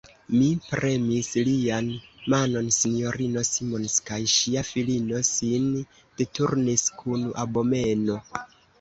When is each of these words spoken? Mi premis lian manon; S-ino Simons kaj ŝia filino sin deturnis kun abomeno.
Mi 0.35 0.45
premis 0.69 1.29
lian 1.49 1.91
manon; 2.35 2.71
S-ino 2.79 3.45
Simons 3.51 3.99
kaj 4.09 4.21
ŝia 4.39 4.67
filino 4.73 5.23
sin 5.33 5.71
deturnis 5.95 6.91
kun 7.05 7.33
abomeno. 7.47 8.23